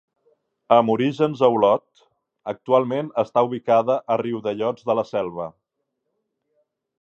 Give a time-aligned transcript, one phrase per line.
[0.75, 2.01] Amb orígens a Olot,
[2.53, 5.47] actualment està ubicada a Riudellots de la Selva.